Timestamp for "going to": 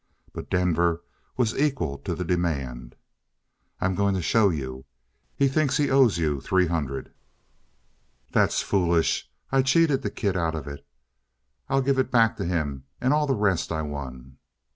3.93-4.21